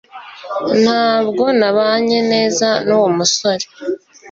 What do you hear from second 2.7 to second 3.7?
nuwo musore